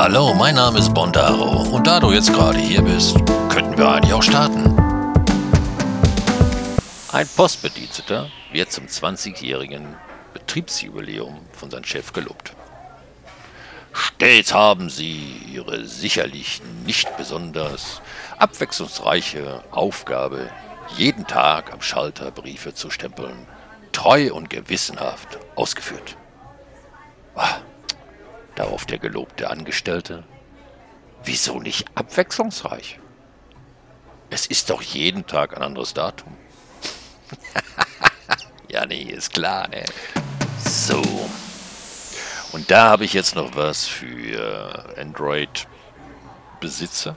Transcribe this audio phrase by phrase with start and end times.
[0.00, 3.16] Hallo, mein Name ist Bondaro und da du jetzt gerade hier bist,
[3.48, 4.78] könnten wir eigentlich auch starten.
[7.10, 9.96] Ein Postbediensteter wird zum 20-jährigen
[10.34, 12.54] Betriebsjubiläum von seinem Chef gelobt.
[13.92, 18.00] Stets haben Sie Ihre sicherlich nicht besonders
[18.38, 20.48] abwechslungsreiche Aufgabe,
[20.96, 23.48] jeden Tag am Schalter Briefe zu stempeln,
[23.90, 26.16] treu und gewissenhaft ausgeführt.
[27.34, 27.56] Ah,
[28.58, 30.24] darauf der gelobte Angestellte.
[31.24, 32.98] Wieso nicht abwechslungsreich?
[34.30, 36.36] Es ist doch jeden Tag ein anderes Datum.
[38.68, 39.84] ja, nee, ist klar, ne?
[40.64, 41.00] So.
[42.52, 47.16] Und da habe ich jetzt noch was für Android-Besitzer,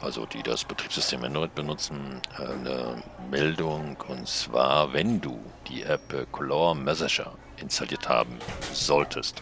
[0.00, 3.96] also die das Betriebssystem Android benutzen, eine Meldung.
[4.08, 5.38] Und zwar, wenn du
[5.68, 8.38] die App Color Messenger installiert haben
[8.72, 9.40] solltest,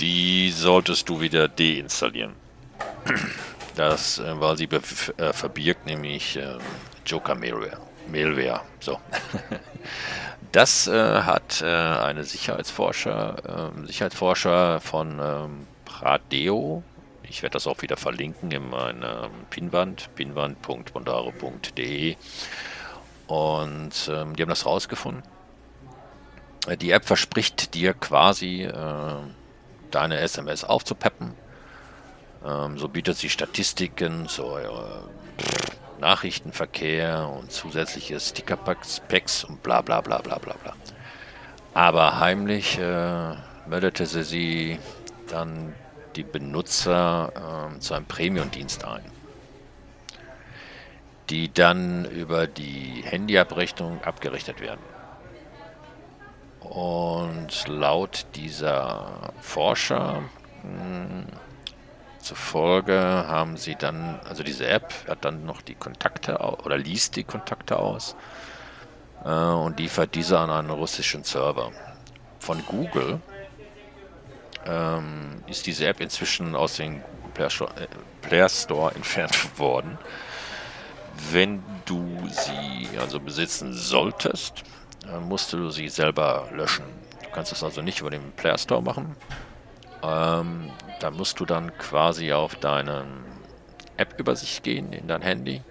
[0.00, 2.32] die solltest du wieder deinstallieren.
[3.74, 6.56] Das, äh, weil sie äh, verbirgt nämlich äh,
[7.04, 7.80] Joker Malware.
[8.10, 8.62] Malware.
[8.80, 8.98] So.
[10.52, 16.82] Das äh, hat äh, eine Sicherheitsforscher, äh, Sicherheitsforscher von ähm, Pradeo.
[17.24, 22.16] Ich werde das auch wieder verlinken in meiner Pinwand, pinwand.bondaro.de.
[23.26, 25.22] Und ähm, die haben das rausgefunden.
[26.66, 28.72] Äh, die App verspricht dir quasi äh,
[29.90, 31.34] deine SMS aufzupeppen.
[32.44, 34.68] Ähm, so bietet sie Statistiken, so äh,
[36.00, 40.74] Nachrichtenverkehr und zusätzliche Stickerpacks und bla bla bla bla bla bla.
[41.74, 43.34] Aber heimlich äh,
[43.66, 44.78] meldete sie, sie
[45.28, 45.74] dann
[46.14, 47.32] die Benutzer
[47.74, 49.02] äh, zu einem Premium-Dienst ein,
[51.28, 54.80] die dann über die Handyabrechnung abgerechnet werden.
[56.70, 60.22] Und laut dieser Forscher
[60.62, 61.26] hm,
[62.18, 67.24] zufolge haben sie dann, also diese App hat dann noch die Kontakte oder liest die
[67.24, 68.16] Kontakte aus
[69.24, 71.70] äh, und liefert diese an einen russischen Server.
[72.40, 73.20] Von Google
[74.66, 77.48] ähm, ist diese App inzwischen aus dem äh,
[78.22, 79.98] Play Store entfernt worden.
[81.30, 84.64] Wenn du sie also besitzen solltest,
[85.12, 86.84] äh, musst du sie selber löschen.
[87.22, 89.16] Du kannst es also nicht über den Play Store machen.
[90.02, 93.04] Ähm, da musst du dann quasi auf deine
[93.96, 95.62] App-Übersicht gehen in dein Handy.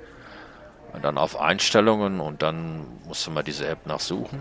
[0.94, 4.40] Und dann auf Einstellungen und dann musst du mal diese App nachsuchen.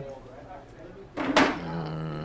[1.16, 2.25] Mm,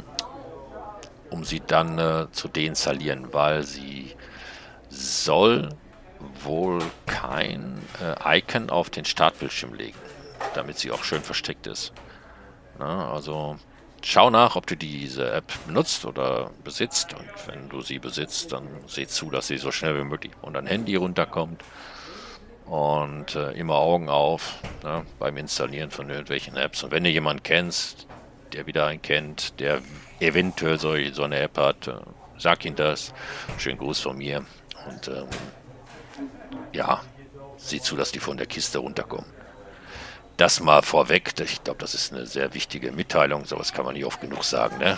[1.31, 4.15] um sie dann äh, zu deinstallieren, weil sie
[4.89, 5.69] soll
[6.43, 9.97] wohl kein äh, Icon auf den Startbildschirm legen,
[10.53, 11.93] damit sie auch schön versteckt ist.
[12.79, 13.57] Na, also
[14.01, 17.13] schau nach, ob du diese App benutzt oder besitzt.
[17.13, 20.53] Und wenn du sie besitzt, dann seh zu, dass sie so schnell wie möglich von
[20.53, 21.61] dein Handy runterkommt.
[22.65, 26.83] Und äh, immer Augen auf ne, beim Installieren von irgendwelchen Apps.
[26.83, 28.07] Und wenn du jemanden kennst,
[28.53, 29.81] der wieder einen kennt, der
[30.19, 31.95] eventuell so, so eine App hat, äh,
[32.37, 33.13] sag ihm das.
[33.57, 34.45] Schönen Gruß von mir.
[34.87, 35.27] Und ähm,
[36.71, 37.01] ja,
[37.57, 39.38] sieh zu, dass die von der Kiste runterkommen
[40.39, 41.33] das mal vorweg.
[41.39, 43.45] Ich glaube, das ist eine sehr wichtige Mitteilung.
[43.45, 44.77] Sowas kann man nicht oft genug sagen.
[44.77, 44.97] Ne?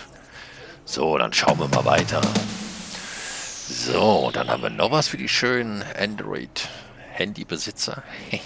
[0.85, 2.21] So, dann schauen wir mal weiter.
[3.67, 8.03] So, dann haben wir noch was für die schönen Android-Handybesitzer.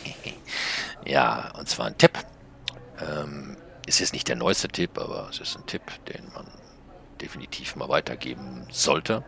[1.05, 2.19] ja, und zwar ein Tipp.
[3.01, 6.47] Ähm, ist jetzt nicht der neueste Tipp, aber es ist ein Tipp, den man
[7.21, 9.23] definitiv mal weitergeben sollte.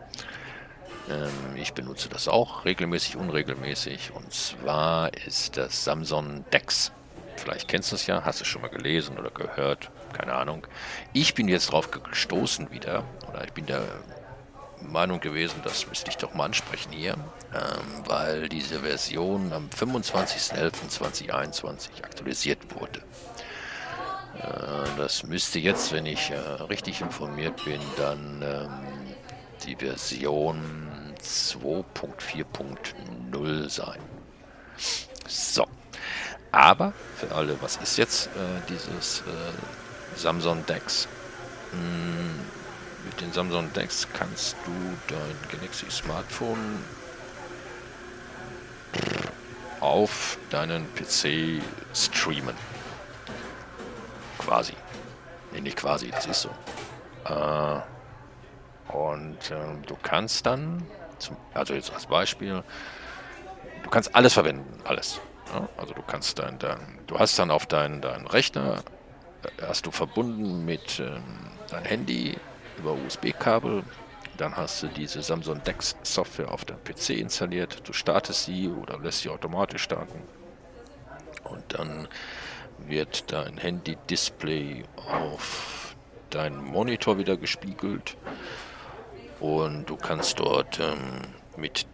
[1.10, 4.12] Ähm, ich benutze das auch regelmäßig, unregelmäßig.
[4.12, 6.92] Und zwar ist das Samsung Dex.
[7.38, 10.66] Vielleicht kennst du es ja, hast es schon mal gelesen oder gehört, keine Ahnung.
[11.12, 13.82] Ich bin jetzt drauf gestoßen wieder, oder ich bin der
[14.82, 17.14] Meinung gewesen, das müsste ich doch mal ansprechen hier,
[17.54, 23.02] ähm, weil diese Version am 25.11.2021 aktualisiert wurde.
[24.36, 28.70] Äh, das müsste jetzt, wenn ich äh, richtig informiert bin, dann ähm,
[29.64, 33.98] die Version 2.4.0 sein.
[35.26, 35.66] So,
[36.52, 41.08] aber für alle, was ist jetzt äh, dieses äh, Samsung Dex?
[41.72, 42.40] Hm,
[43.04, 44.72] mit den Samsung Dex kannst du
[45.08, 46.82] dein Galaxy Smartphone
[49.80, 51.62] auf deinen PC
[51.94, 52.54] streamen.
[54.38, 54.74] Quasi.
[55.52, 56.50] Nee, nicht quasi, das ist so.
[57.24, 57.80] Äh,
[58.92, 60.86] und äh, du kannst dann,
[61.18, 62.62] zum, also jetzt als Beispiel,
[63.82, 65.20] du kannst alles verwenden, alles.
[65.52, 68.82] Ja, also du kannst dein, dein, du hast dann auf deinen dein Rechner,
[69.42, 71.22] äh, hast du verbunden mit ähm,
[71.70, 72.36] dein Handy
[72.78, 73.82] über USB-Kabel
[74.38, 77.86] dann hast du diese Samsung Dex Software auf deinem PC installiert.
[77.86, 80.22] Du startest sie oder lässt sie automatisch starten.
[81.42, 82.08] Und dann
[82.78, 85.96] wird dein Handy-Display auf
[86.30, 88.16] deinen Monitor wieder gespiegelt.
[89.40, 91.22] Und du kannst dort ähm,
[91.56, 91.86] mit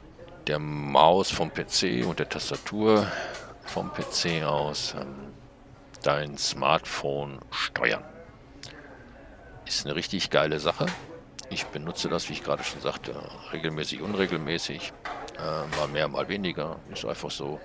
[0.46, 3.06] der Maus vom PC und der Tastatur
[3.66, 5.32] vom PC aus ähm,
[6.02, 8.04] dein Smartphone steuern.
[9.66, 10.86] Ist eine richtig geile Sache.
[11.50, 13.14] Ich benutze das, wie ich gerade schon sagte,
[13.52, 14.92] regelmäßig, unregelmäßig.
[15.38, 16.78] Äh, mal mehr, mal weniger.
[16.92, 17.60] Ist einfach so.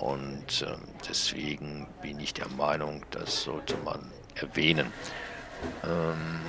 [0.00, 0.76] Und äh,
[1.08, 4.92] deswegen bin ich der Meinung, das sollte man erwähnen.
[5.84, 6.40] Ähm,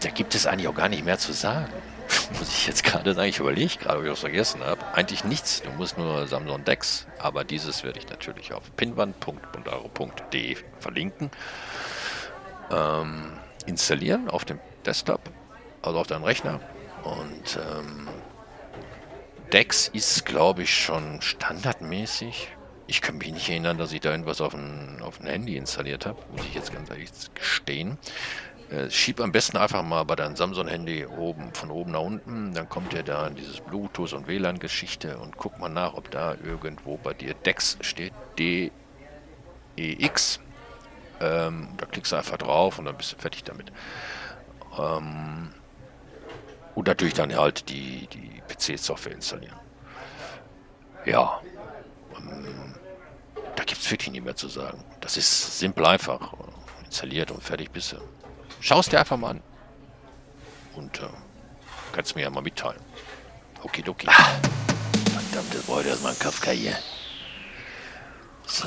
[0.00, 1.72] da gibt es eigentlich auch gar nicht mehr zu sagen.
[2.38, 4.84] Muss ich jetzt gerade sagen, ich überlege gerade, ob ich was vergessen habe.
[4.92, 11.30] Eigentlich nichts, du musst nur Samsung Dex, aber dieses werde ich natürlich auf pinwand.bundaro.de verlinken.
[12.70, 15.20] Ähm, installieren auf dem Desktop,
[15.82, 16.60] also auf deinem Rechner.
[17.04, 18.08] Und ähm,
[19.52, 22.48] Dex ist, glaube ich, schon standardmäßig.
[22.86, 26.06] Ich kann mich nicht erinnern, dass ich da irgendwas auf ein, auf ein Handy installiert
[26.06, 27.98] habe, muss ich jetzt ganz ehrlich gestehen.
[28.74, 32.68] Äh, schieb am besten einfach mal bei deinem Samsung-Handy oben, von oben nach unten, dann
[32.68, 37.14] kommt ja da dieses Bluetooth- und WLAN-Geschichte und guck mal nach, ob da irgendwo bei
[37.14, 40.40] dir DEX steht, D-E-X.
[41.20, 43.70] Ähm, da klickst du einfach drauf und dann bist du fertig damit.
[44.76, 45.52] Ähm,
[46.74, 49.56] und natürlich dann halt die, die PC-Software installieren.
[51.04, 51.40] Ja,
[52.18, 52.74] ähm,
[53.54, 54.82] da gibt es wirklich nicht mehr zu sagen.
[55.00, 56.32] Das ist simpel einfach.
[56.84, 57.98] Installiert und fertig bist du.
[58.64, 59.42] Schau es dir einfach mal an.
[60.74, 61.08] Und äh,
[61.92, 62.80] kannst mir ja mal mitteilen.
[63.62, 63.84] Okay.
[64.06, 64.40] Ah,
[65.12, 66.74] verdammt, das wollte erstmal ein Kafka hier.
[68.46, 68.66] So,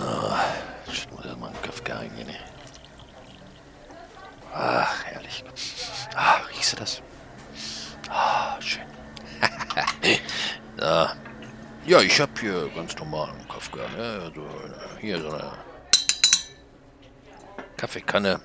[0.85, 2.29] ich muss erstmal einen Kafka eingehen.
[4.53, 5.43] Ach, herrlich.
[6.13, 7.01] Ah, riechst du das?
[8.07, 8.85] Ah, schön.
[10.79, 11.15] ja.
[11.87, 13.79] ja, ich habe hier ganz normalen Kafka.
[13.97, 14.21] Ne?
[14.25, 14.47] Also,
[15.01, 15.53] hier so eine
[17.77, 18.39] Kaffeekanne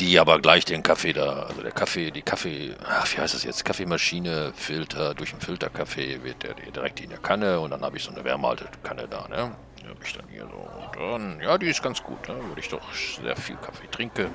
[0.00, 3.44] die aber gleich den Kaffee da, also der Kaffee, die Kaffee, ach, wie heißt das
[3.44, 7.98] jetzt, Kaffeemaschine, Filter, durch den Filterkaffee wird der direkt in der Kanne und dann habe
[7.98, 9.54] ich so eine Wärmehaltekanne da, ne?
[9.82, 10.56] Die habe ich dann hier so.
[10.56, 12.34] Und dann, ja, die ist ganz gut, ne?
[12.48, 14.30] Würde ich doch sehr viel Kaffee trinke.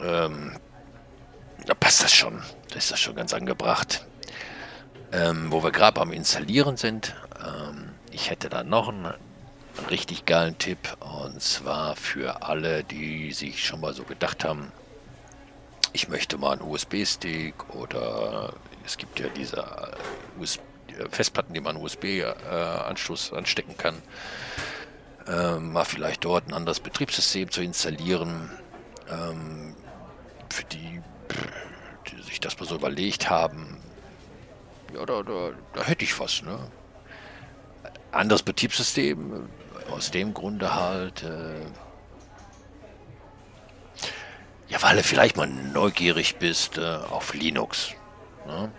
[0.00, 0.56] Ähm,
[1.66, 2.42] da passt das schon.
[2.70, 4.06] Da ist das schon ganz angebracht.
[5.12, 7.14] Ähm, wo wir gerade beim Installieren sind,
[7.44, 9.14] ähm, ich hätte da noch einen
[9.90, 14.72] richtig geilen Tipp und zwar für alle, die sich schon mal so gedacht haben,
[15.92, 18.54] ich möchte mal einen USB-Stick oder
[18.84, 19.64] es gibt ja diese
[20.38, 20.62] USB
[21.10, 24.02] Festplatten, die man USB-Anschluss anstecken kann,
[25.26, 28.50] ähm, mal vielleicht dort ein anderes Betriebssystem zu installieren.
[29.08, 29.74] Ähm,
[30.50, 31.00] für die,
[32.08, 33.78] die sich das mal so überlegt haben,
[34.94, 36.58] ja, da, da, da hätte ich was, ne?
[38.10, 39.48] Anderes Betriebssystem,
[39.92, 41.60] aus dem Grunde halt, äh,
[44.68, 47.92] ja, weil du vielleicht mal neugierig bist äh, auf Linux.
[48.46, 48.70] Ne?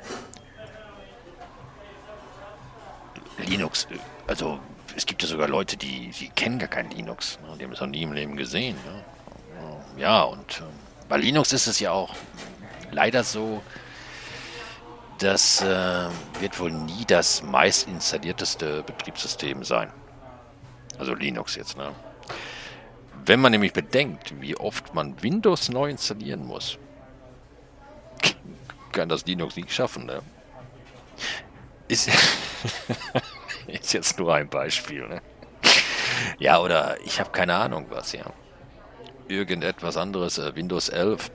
[3.38, 3.88] Linux,
[4.28, 4.60] also
[4.96, 7.40] es gibt ja sogar Leute, die, die kennen gar kein Linux.
[7.42, 7.58] Ne?
[7.58, 8.76] Die haben es noch nie im Leben gesehen.
[8.86, 9.04] Ne?
[9.98, 10.64] Ja, und äh,
[11.08, 12.16] bei Linux ist es ja auch
[12.92, 13.62] leider so,
[15.20, 19.92] das äh, wird wohl nie das meist installierteste Betriebssystem sein.
[20.98, 21.94] Also Linux jetzt, ne?
[23.26, 26.78] Wenn man nämlich bedenkt, wie oft man Windows neu installieren muss,
[28.92, 30.22] kann das Linux nicht schaffen, ne?
[31.88, 32.10] Ist,
[33.68, 35.22] ist jetzt nur ein Beispiel, ne?
[36.40, 38.26] Ja, oder ich habe keine Ahnung was, ja.
[39.28, 41.32] Irgendetwas anderes, äh, Windows 11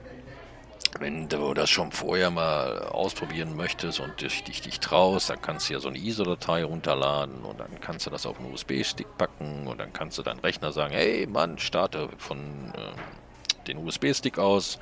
[0.97, 5.69] wenn du das schon vorher mal ausprobieren möchtest und dich, dich, dich traust, dann kannst
[5.69, 9.67] du ja so eine ISO-Datei runterladen und dann kannst du das auf einen USB-Stick packen
[9.67, 14.79] und dann kannst du deinen Rechner sagen, hey Mann, starte von äh, den USB-Stick aus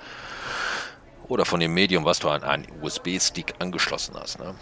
[1.28, 4.40] oder von dem Medium, was du an einen USB-Stick angeschlossen hast.
[4.40, 4.56] Ne?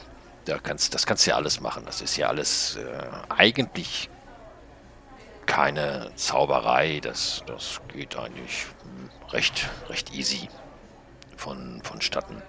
[0.46, 1.84] Da kannst, das kannst du ja alles machen.
[1.86, 4.10] Das ist ja alles äh, eigentlich
[5.46, 7.00] keine Zauberei.
[7.02, 8.66] Das, das geht eigentlich
[9.32, 10.50] recht, recht easy
[11.36, 12.42] von, vonstatten.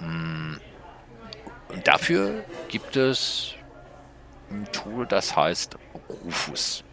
[0.00, 0.56] Mm.
[1.68, 3.54] Und dafür gibt es
[4.50, 5.76] ein Tool, das heißt
[6.24, 6.84] Rufus.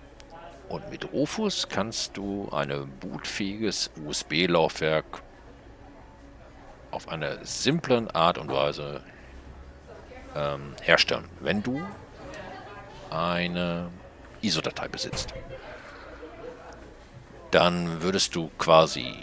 [0.70, 5.24] Und mit Rufus kannst du ein bootfähiges USB-Laufwerk
[6.91, 9.01] auf eine simple Art und Weise
[10.36, 11.82] ähm, herstellen, wenn du
[13.10, 13.89] eine
[14.41, 15.34] ISO-Datei besitzt.
[17.51, 19.15] Dann würdest du quasi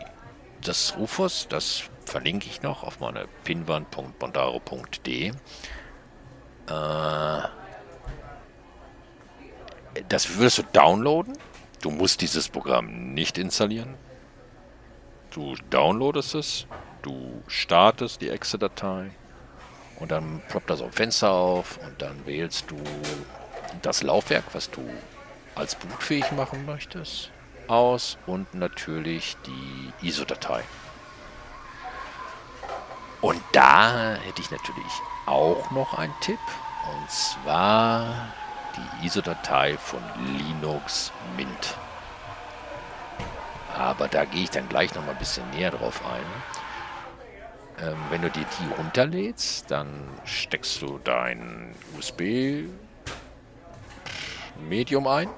[0.66, 5.28] das Rufus, das verlinke ich noch auf meine pinwand.bondaro.de.
[5.28, 5.32] Äh,
[10.08, 11.37] das würdest du downloaden.
[11.80, 13.94] Du musst dieses Programm nicht installieren.
[15.30, 16.66] Du downloadest es,
[17.02, 19.11] du startest die Exe-Datei
[20.00, 22.76] und dann ploppt das auf Fenster auf und dann wählst du
[23.82, 24.80] das Laufwerk, was du
[25.54, 27.30] als bootfähig machen möchtest,
[27.68, 30.62] aus und natürlich die ISO-Datei.
[33.20, 34.92] Und da hätte ich natürlich
[35.26, 36.38] auch noch einen Tipp.
[36.88, 38.28] Und zwar
[38.76, 40.00] die ISO-Datei von
[40.38, 41.76] Linux Mint.
[43.76, 46.25] Aber da gehe ich dann gleich noch mal ein bisschen näher drauf ein.
[47.87, 52.70] Ähm, wenn du dir die runterlädst, dann steckst du dein USB-Medium
[55.06, 55.28] ein.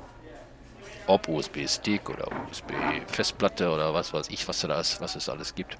[1.08, 5.76] Ob USB-Stick oder USB-Festplatte oder was weiß ich, was, da ist, was es alles gibt.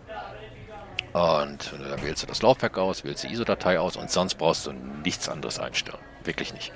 [1.13, 4.73] Und dann wählst du das Laufwerk aus, wählst die ISO-Datei aus und sonst brauchst du
[4.73, 5.99] nichts anderes einstellen.
[6.25, 6.73] Wirklich nicht.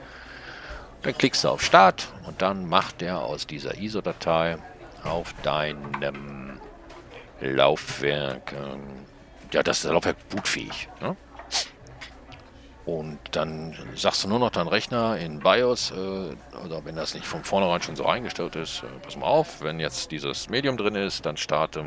[1.02, 4.59] Dann klickst du auf Start und dann macht der aus dieser ISO-Datei
[5.02, 6.61] auf deinem
[7.40, 10.88] Laufwerk, äh, ja, das ist das Laufwerk bootfähig.
[11.00, 11.16] Ne?
[12.85, 15.95] Und dann sagst du nur noch deinen Rechner in BIOS, äh,
[16.65, 19.79] oder wenn das nicht von vornherein schon so eingestellt ist, äh, pass mal auf, wenn
[19.79, 21.85] jetzt dieses Medium drin ist, dann starte,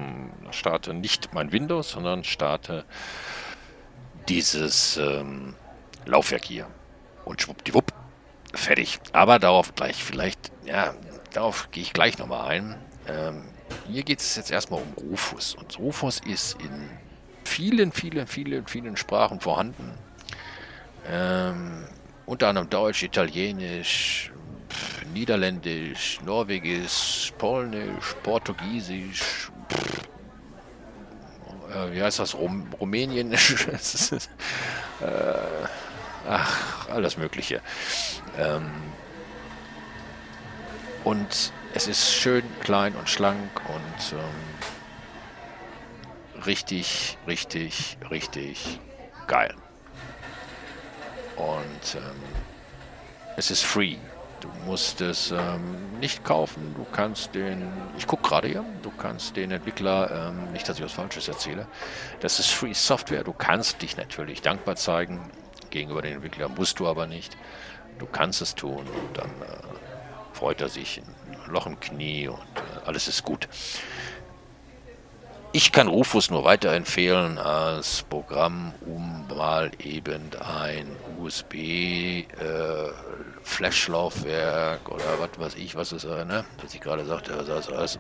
[0.52, 2.86] starte nicht mein Windows, sondern starte
[4.30, 5.56] dieses ähm,
[6.06, 6.68] Laufwerk hier.
[7.26, 7.92] Und schwuppdiwupp,
[8.54, 9.00] fertig.
[9.12, 10.94] Aber darauf gleich vielleicht, ja,
[11.34, 12.78] darauf gehe ich gleich nochmal ein.
[13.08, 13.44] Ähm,
[13.90, 15.56] hier geht es jetzt erstmal um Rufus.
[15.56, 16.90] Und Rufus ist in
[17.44, 19.98] vielen, vielen, vielen, vielen Sprachen vorhanden.
[21.08, 21.86] Ähm,
[22.26, 24.32] unter anderem Deutsch, Italienisch,
[25.14, 29.52] Niederländisch, Norwegisch, Polnisch, Portugiesisch,
[31.72, 33.68] äh, wie heißt das, Rum Rumänisch,
[35.02, 35.68] äh,
[36.28, 37.62] ach, alles Mögliche.
[38.38, 38.72] Ähm,
[41.04, 44.20] und es ist schön klein und schlank und ähm,
[46.46, 48.80] richtig, richtig, richtig
[49.28, 49.54] geil.
[51.36, 52.22] Und ähm,
[53.38, 53.98] es ist free.
[54.40, 56.76] Du musst es ähm, nicht kaufen.
[56.76, 60.84] Du kannst den, ich gucke gerade hier, du kannst den Entwickler, ähm, nicht, dass ich
[60.84, 61.68] was Falsches erzähle,
[62.20, 63.24] das ist Free Software.
[63.24, 65.32] Du kannst dich natürlich dankbar zeigen
[65.70, 67.38] gegenüber den Entwickler, musst du aber nicht.
[67.98, 72.38] Du kannst es tun und dann äh, freut er sich, ein Loch im Knie und
[72.38, 73.48] äh, alles ist gut.
[75.54, 82.92] Ich kann Rufus nur weiterempfehlen als Programm, um mal eben ein USB äh,
[84.90, 88.00] oder was weiß ich, was es ne, was ich gerade sagte, was es alles,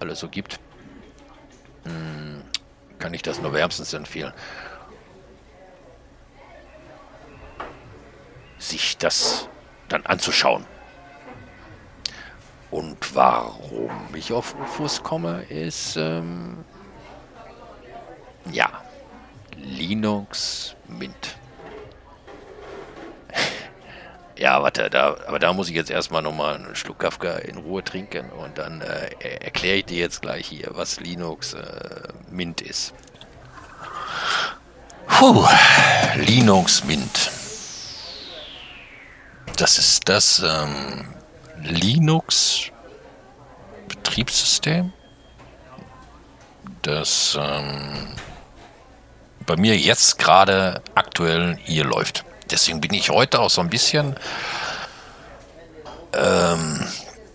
[0.00, 0.60] alles so gibt.
[1.84, 2.42] Hm,
[2.98, 4.32] kann ich das nur wärmstens empfehlen.
[8.58, 9.48] Sich das
[9.88, 10.66] dann anzuschauen.
[12.70, 16.64] Und warum ich auf UFOs komme, ist, ähm,
[18.50, 18.68] ja,
[19.56, 21.38] Linux Mint.
[24.38, 27.82] Ja, warte, da, aber da muss ich jetzt erstmal nochmal einen Schluck Kafka in Ruhe
[27.82, 29.08] trinken und dann äh,
[29.40, 32.92] erkläre ich dir jetzt gleich hier, was Linux äh, Mint ist.
[35.06, 35.46] Puh,
[36.16, 37.30] Linux Mint.
[39.56, 41.14] Das ist das ähm,
[41.62, 42.70] Linux
[43.88, 44.92] Betriebssystem,
[46.82, 48.14] das ähm,
[49.46, 52.25] bei mir jetzt gerade aktuell hier läuft.
[52.50, 54.16] Deswegen bin ich heute auch so ein bisschen,
[56.14, 56.86] ähm,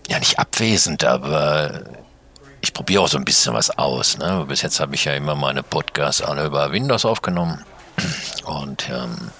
[0.08, 1.84] ja nicht abwesend, aber
[2.60, 4.18] ich probiere auch so ein bisschen was aus.
[4.18, 4.44] Ne?
[4.48, 7.64] Bis jetzt habe ich ja immer meine Podcasts alle über Windows aufgenommen
[8.44, 9.30] und ähm,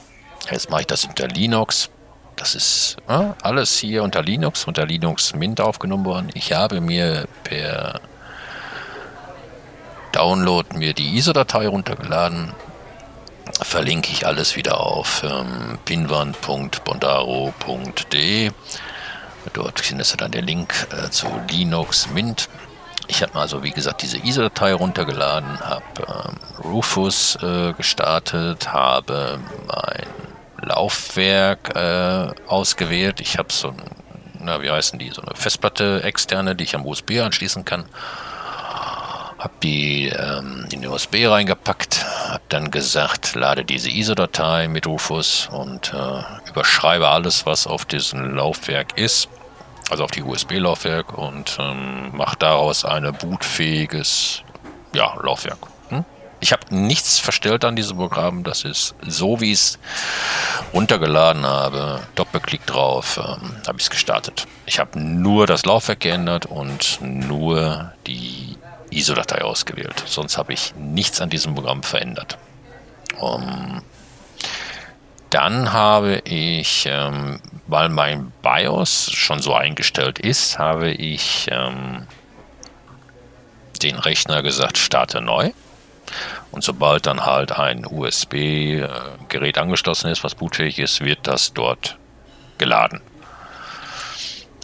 [0.51, 1.89] jetzt mache ich das unter Linux.
[2.37, 6.31] Das ist äh, alles hier unter Linux, unter Linux Mint aufgenommen worden.
[6.35, 8.01] Ich habe mir per
[10.13, 12.53] Download mir die ISO-Datei runtergeladen.
[13.61, 18.51] Verlinke ich alles wieder auf ähm, pinwand.bondaro.de.
[19.53, 22.49] Dort findest du dann den Link äh, zu Linux Mint.
[23.09, 30.07] Ich habe also, wie gesagt, diese ISO-Datei runtergeladen, habe ähm, Rufus äh, gestartet, habe mein
[30.67, 33.21] Laufwerk äh, ausgewählt.
[33.21, 33.83] Ich habe so ein,
[34.39, 37.85] na, wie heißen die, so eine Festplatte externe, die ich am USB anschließen kann.
[39.43, 45.49] Habe die ähm, in den USB reingepackt, habe dann gesagt, lade diese ISO-Datei mit Rufus
[45.51, 49.29] und äh, überschreibe alles, was auf diesem Laufwerk ist,
[49.91, 54.43] also auf die USB-Laufwerk und ähm, mache daraus eine bootfähiges
[54.95, 55.59] ja, Laufwerk.
[55.89, 56.05] Hm?
[56.39, 58.45] Ich habe nichts verstellt an diesem Programm.
[58.45, 59.79] Das ist so, wie ich es
[60.73, 61.99] runtergeladen habe.
[62.15, 64.47] Doppelklick drauf, ähm, habe ich es gestartet.
[64.67, 68.52] Ich habe nur das Laufwerk geändert und nur die
[68.93, 70.03] ISO-Datei ausgewählt.
[70.07, 72.39] Sonst habe ich nichts an diesem Programm verändert.
[73.19, 73.83] Um,
[75.31, 82.07] dann habe ich, ähm, weil mein BIOS schon so eingestellt ist, habe ich ähm,
[83.83, 85.53] den Rechner gesagt, starte neu.
[86.51, 91.97] Und sobald dann halt ein USB-Gerät angeschlossen ist, was bootfähig ist, wird das dort
[92.59, 93.01] geladen.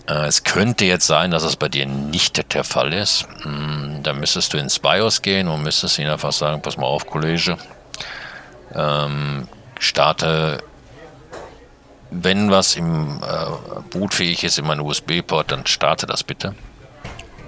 [0.08, 3.26] Äh, es könnte jetzt sein, dass es bei dir nicht der Fall ist.
[3.42, 7.06] Hm, da müsstest du ins BIOS gehen und müsstest ihnen einfach sagen, pass mal auf,
[7.06, 7.58] Kollege,
[8.74, 9.48] ähm,
[9.78, 10.58] starte,
[12.10, 16.54] wenn was im äh, bootfähig ist in meinem USB-Port, dann starte das bitte.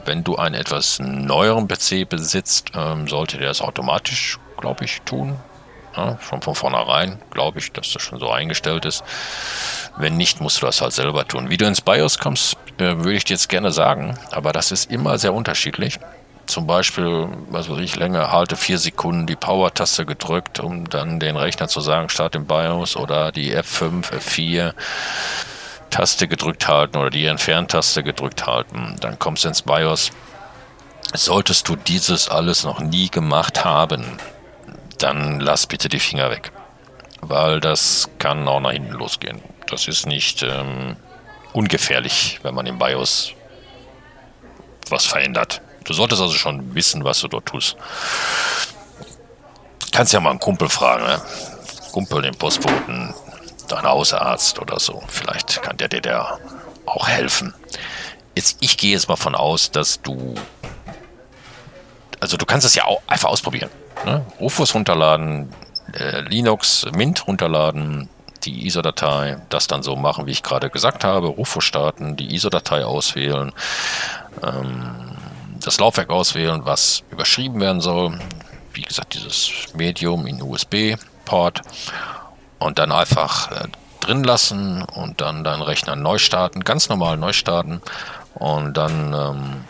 [0.04, 5.36] Wenn du einen etwas neueren PC besitzt, ähm, sollte der das automatisch, glaube ich, tun.
[5.96, 9.02] Ja, schon von vornherein glaube ich, dass das schon so eingestellt ist.
[9.96, 11.50] Wenn nicht, musst du das halt selber tun.
[11.50, 14.90] Wie du ins BIOS kommst, äh, würde ich dir jetzt gerne sagen, aber das ist
[14.90, 15.98] immer sehr unterschiedlich.
[16.46, 21.36] Zum Beispiel, was weiß ich, länger halte vier Sekunden die Power-Taste gedrückt, um dann den
[21.36, 24.74] Rechner zu sagen, start im BIOS oder die F5, F4
[25.90, 28.96] Taste gedrückt halten oder die Entferntaste gedrückt halten.
[29.00, 30.10] Dann kommst du ins BIOS.
[31.12, 34.04] Solltest du dieses alles noch nie gemacht haben,
[35.02, 36.52] dann lass bitte die Finger weg.
[37.20, 39.42] Weil das kann auch nach hinten losgehen.
[39.68, 40.96] Das ist nicht ähm,
[41.52, 43.32] ungefährlich, wenn man im BIOS
[44.88, 45.60] was verändert.
[45.84, 47.76] Du solltest also schon wissen, was du dort tust.
[49.92, 51.20] Kannst ja mal einen Kumpel fragen, ne?
[51.92, 53.12] Kumpel, den Postboten,
[53.68, 55.02] dein Hausarzt oder so.
[55.08, 56.38] Vielleicht kann der dir da
[56.86, 57.54] auch helfen.
[58.34, 60.34] Jetzt, ich gehe jetzt mal von aus, dass du.
[62.20, 63.70] Also du kannst es ja auch einfach ausprobieren.
[64.04, 64.24] Ne?
[64.40, 65.52] Rufus runterladen,
[65.92, 68.08] äh, Linux Mint runterladen,
[68.44, 72.84] die ISO-Datei, das dann so machen, wie ich gerade gesagt habe, Rufus starten, die ISO-Datei
[72.84, 73.52] auswählen,
[74.42, 75.16] ähm,
[75.62, 78.18] das Laufwerk auswählen, was überschrieben werden soll.
[78.72, 81.60] Wie gesagt, dieses Medium in USB-Port
[82.58, 83.68] und dann einfach äh,
[84.00, 87.82] drin lassen und dann deinen Rechner neu starten, ganz normal neu starten
[88.34, 89.64] und dann ähm,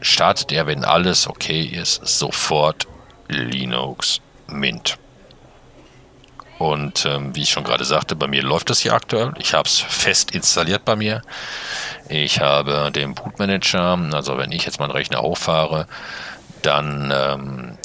[0.00, 2.86] startet er, wenn alles okay ist, sofort
[3.28, 4.98] Linux Mint.
[6.58, 9.32] Und ähm, wie ich schon gerade sagte, bei mir läuft das hier aktuell.
[9.38, 11.22] Ich habe es fest installiert bei mir.
[12.08, 15.86] Ich habe den Bootmanager, also wenn ich jetzt meinen Rechner hochfahre,
[16.62, 17.78] dann ähm,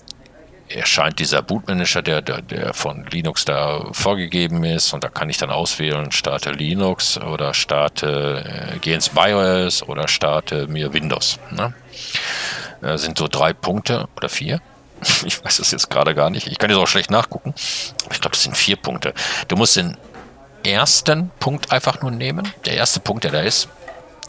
[0.70, 4.92] erscheint dieser Bootmanager, der, der, der von Linux da vorgegeben ist.
[4.94, 10.08] Und da kann ich dann auswählen, starte Linux oder starte, äh, gehe ins BIOS oder
[10.08, 11.40] starte mir Windows.
[11.52, 11.76] Ne?
[12.82, 14.62] Das sind so drei Punkte oder vier.
[15.26, 16.48] Ich weiß es jetzt gerade gar nicht.
[16.48, 17.54] Ich kann jetzt auch schlecht nachgucken.
[18.12, 19.14] Ich glaube, das sind vier Punkte.
[19.48, 19.98] Du musst den
[20.66, 22.52] ersten Punkt einfach nur nehmen.
[22.66, 23.68] Der erste Punkt, der da ist,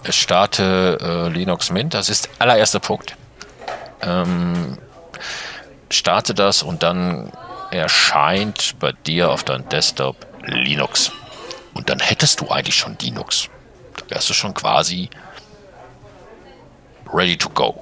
[0.08, 1.94] starte äh, Linux Mint.
[1.94, 3.16] Das ist der allererste Punkt.
[4.02, 4.78] Ähm,
[5.90, 7.32] starte das und dann
[7.70, 11.12] erscheint bei dir auf deinem Desktop Linux.
[11.72, 13.48] Und dann hättest du eigentlich schon Linux.
[13.96, 15.10] Da wärst du schon quasi
[17.12, 17.80] ready to go.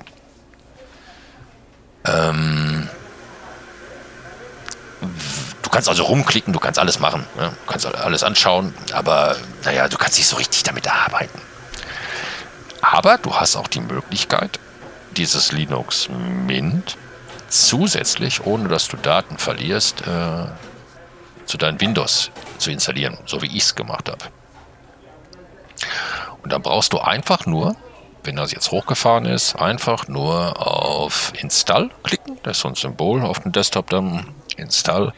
[2.04, 2.88] Ähm,
[5.62, 7.50] du kannst also rumklicken, du kannst alles machen, ne?
[7.50, 11.40] du kannst alles anschauen, aber naja, du kannst nicht so richtig damit arbeiten.
[12.80, 14.58] Aber du hast auch die Möglichkeit,
[15.16, 16.96] dieses Linux Mint
[17.48, 20.46] zusätzlich, ohne dass du Daten verlierst, äh,
[21.46, 24.24] zu deinem Windows zu installieren, so wie ich es gemacht habe.
[26.42, 27.76] Und dann brauchst du einfach nur
[28.24, 32.38] wenn das jetzt hochgefahren ist, einfach nur auf Install klicken.
[32.42, 34.34] Das ist so ein Symbol auf dem Desktop dann.
[34.56, 35.14] Install.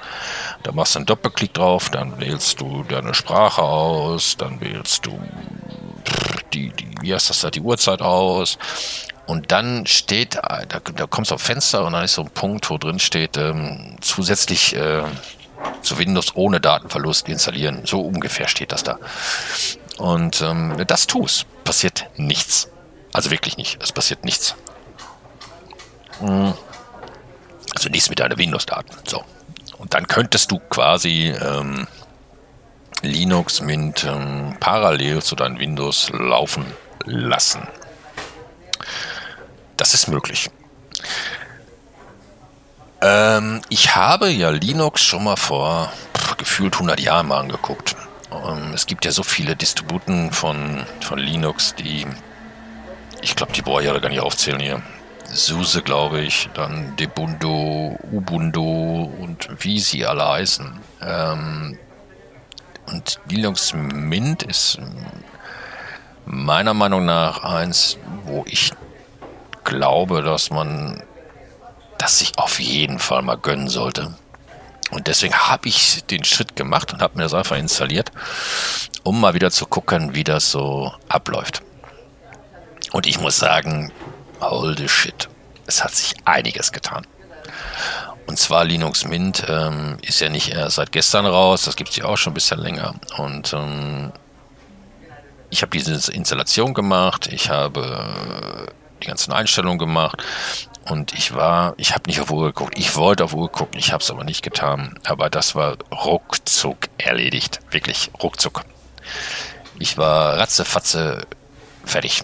[0.62, 5.18] Da machst du einen Doppelklick drauf, dann wählst du deine Sprache aus, dann wählst du
[6.52, 8.58] die, die wie heißt das da, die Uhrzeit aus.
[9.26, 12.68] Und dann steht, da, da kommst du auf Fenster und dann ist so ein Punkt,
[12.68, 15.02] wo drin steht, ähm, zusätzlich äh,
[15.80, 17.82] zu Windows ohne Datenverlust installieren.
[17.86, 18.98] So ungefähr steht das da.
[19.96, 22.68] Und ähm, wenn das tust, passiert nichts.
[23.14, 23.80] Also wirklich nicht.
[23.80, 24.56] Es passiert nichts.
[26.18, 26.52] Hm.
[27.74, 28.94] Also nichts mit deinen Windows-Daten.
[29.06, 29.24] So.
[29.78, 31.86] Und dann könntest du quasi ähm,
[33.02, 36.66] Linux Mint ähm, parallel zu deinem Windows laufen
[37.04, 37.68] lassen.
[39.76, 40.50] Das ist möglich.
[43.00, 47.94] Ähm, ich habe ja Linux schon mal vor pff, gefühlt 100 Jahren mal angeguckt.
[48.32, 52.06] Ähm, es gibt ja so viele Distributen von, von Linux, die
[53.24, 54.82] ich glaube, die brauche ich alle gar nicht aufzählen hier.
[55.24, 60.78] SUSE, glaube ich, dann Debundo, Ubuntu und wie sie alle heißen.
[61.00, 61.78] Ähm,
[62.86, 64.78] und Linux Mint ist
[66.26, 68.72] meiner Meinung nach eins, wo ich
[69.64, 71.02] glaube, dass man
[71.96, 74.14] das sich auf jeden Fall mal gönnen sollte.
[74.90, 78.12] Und deswegen habe ich den Schritt gemacht und habe mir das einfach installiert,
[79.02, 81.62] um mal wieder zu gucken, wie das so abläuft.
[82.94, 83.90] Und ich muss sagen,
[84.40, 85.28] holy shit,
[85.66, 87.04] es hat sich einiges getan.
[88.28, 91.96] Und zwar Linux Mint ähm, ist ja nicht erst seit gestern raus, das gibt es
[91.96, 92.94] ja auch schon ein bisschen länger.
[93.18, 94.12] Und ähm,
[95.50, 98.68] ich habe diese Installation gemacht, ich habe
[99.02, 100.22] die ganzen Einstellungen gemacht
[100.88, 103.90] und ich war, ich habe nicht auf Uhr geguckt, ich wollte auf Uhr gucken, ich
[103.90, 105.00] habe es aber nicht getan.
[105.04, 108.62] Aber das war ruckzuck erledigt, wirklich ruckzuck.
[109.80, 111.26] Ich war ratzefatze
[111.84, 112.22] fertig.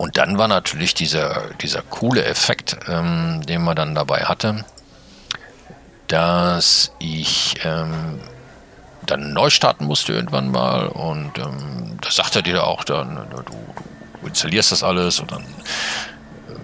[0.00, 4.64] Und dann war natürlich dieser, dieser coole Effekt, ähm, den man dann dabei hatte,
[6.06, 8.18] dass ich ähm,
[9.04, 14.26] dann neu starten musste irgendwann mal und ähm, da sagte dir auch dann, du, du
[14.26, 16.54] installierst das alles und dann äh,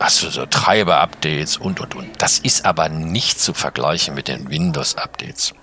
[0.00, 2.20] hast du so Treiber-Updates und und und.
[2.20, 5.54] Das ist aber nicht zu vergleichen mit den Windows-Updates.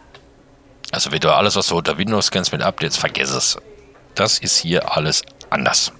[0.94, 3.58] Also wenn du alles, was du unter Windows kennst mit Updates, vergiss es.
[4.16, 5.92] Das ist hier alles anders.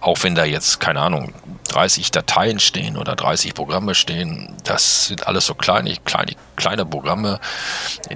[0.00, 1.34] Auch wenn da jetzt, keine Ahnung,
[1.68, 7.40] 30 Dateien stehen oder 30 Programme stehen, das sind alles so kleine, kleine, kleine Programme,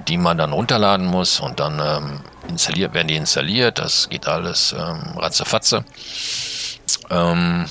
[0.07, 3.79] die man dann runterladen muss und dann ähm, installiert, werden die installiert.
[3.79, 5.83] Das geht alles ähm, ratzefatze.
[7.09, 7.65] Ähm,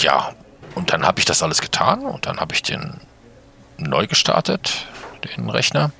[0.00, 0.32] ja,
[0.74, 3.00] und dann habe ich das alles getan und dann habe ich den
[3.78, 4.86] neu gestartet,
[5.36, 5.92] den Rechner.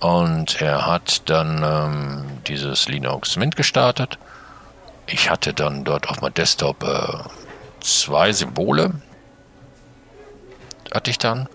[0.00, 4.18] Und er hat dann ähm, dieses Linux Mint gestartet
[5.08, 7.28] ich hatte dann dort auf meinem Desktop äh,
[7.80, 8.92] zwei Symbole.
[10.92, 11.48] Hatte ich dann.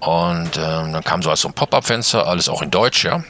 [0.00, 3.22] Und ähm, dann kam so ein Pop-up-Fenster, alles auch in Deutsch, ja.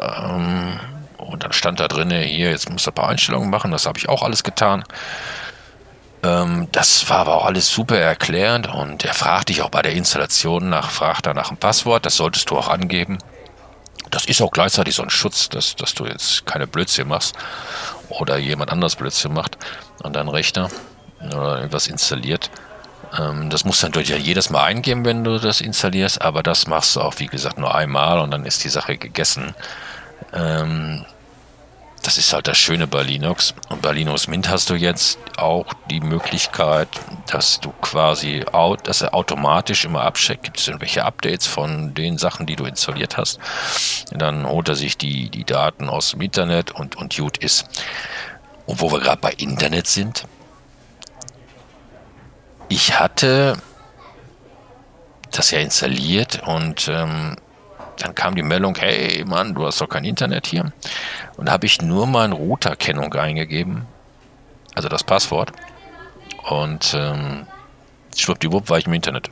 [0.00, 0.80] Ähm,
[1.18, 3.70] und dann stand da drin, hier, jetzt musst du ein paar Einstellungen machen.
[3.70, 4.84] Das habe ich auch alles getan.
[6.22, 9.92] Ähm, das war aber auch alles super erklärend und er fragt dich auch bei der
[9.92, 12.06] Installation nach, fragt er nach dem Passwort.
[12.06, 13.18] Das solltest du auch angeben.
[14.10, 17.36] Das ist auch gleichzeitig so ein Schutz, dass, dass du jetzt keine Blödsinn machst
[18.08, 19.56] oder jemand anders Blödsinn macht
[20.02, 20.68] an deinen Rechner
[21.20, 22.50] oder irgendwas installiert.
[23.18, 26.66] Ähm, das musst du natürlich ja jedes Mal eingeben, wenn du das installierst, aber das
[26.66, 29.54] machst du auch, wie gesagt, nur einmal und dann ist die Sache gegessen.
[30.32, 31.04] Ähm,
[32.02, 33.54] das ist halt das Schöne bei Linux.
[33.68, 36.88] Und bei Linux Mint hast du jetzt auch die Möglichkeit,
[37.26, 38.44] dass du quasi,
[38.84, 43.16] dass er automatisch immer abcheckt, gibt es irgendwelche Updates von den Sachen, die du installiert
[43.16, 43.38] hast.
[44.12, 47.66] Und dann holt er sich die, die Daten aus dem Internet und, und gut ist.
[48.66, 50.26] Und wo wir gerade bei Internet sind,
[52.68, 53.56] ich hatte
[55.32, 57.36] das ja installiert und ähm,
[58.02, 60.72] dann kam die Meldung, hey Mann, du hast doch kein Internet hier.
[61.36, 63.86] Und da habe ich nur meine Routerkennung eingegeben,
[64.74, 65.52] also das Passwort.
[66.48, 67.46] Und ähm,
[68.16, 69.30] schwuppdiwupp war ich im Internet.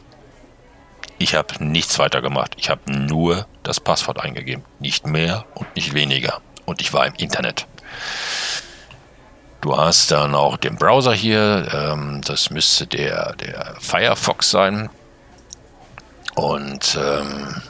[1.18, 2.54] Ich habe nichts weiter gemacht.
[2.58, 4.64] Ich habe nur das Passwort eingegeben.
[4.78, 6.40] Nicht mehr und nicht weniger.
[6.64, 7.66] Und ich war im Internet.
[9.60, 11.68] Du hast dann auch den Browser hier.
[11.72, 14.90] Ähm, das müsste der, der Firefox sein.
[16.36, 17.62] Und ähm,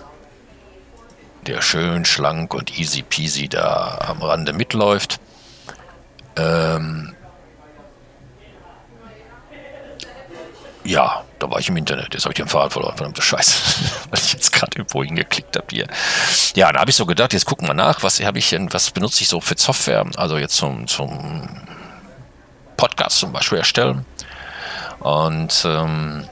[1.48, 5.18] der schön schlank und easy peasy da am Rande mitläuft.
[6.36, 7.14] Ähm
[10.84, 12.14] ja, da war ich im Internet.
[12.14, 12.96] Jetzt habe ich den Faden verloren.
[12.96, 13.84] Verdammte Scheiße.
[14.10, 15.86] Weil ich jetzt gerade irgendwo hingeklickt habe hier.
[16.54, 18.90] Ja, da habe ich so gedacht, jetzt gucken wir nach, was habe ich denn, was
[18.90, 20.04] benutze ich so für Software?
[20.16, 21.48] Also jetzt zum, zum
[22.76, 24.04] Podcast zum Beispiel erstellen.
[25.00, 26.28] Und ähm,